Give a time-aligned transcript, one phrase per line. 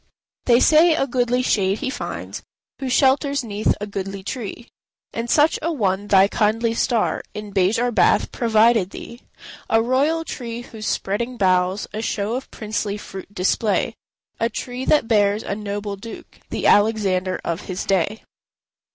[0.45, 2.41] They say a goodly shade he finds
[2.79, 4.67] Who shelters 'neath a goodly tree;
[5.13, 9.21] And such a one thy kindly star In Bejar bath provided thee:
[9.69, 13.93] A royal tree whose spreading boughs A show of princely fruit display;
[14.39, 18.23] A tree that bears a noble Duke, The Alexander of his day.